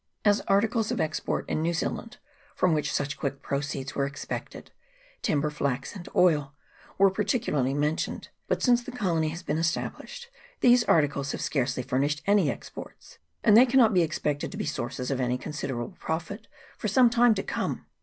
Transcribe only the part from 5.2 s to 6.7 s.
timber, flax, and 6 GENERAL REMARKS. [CHAP.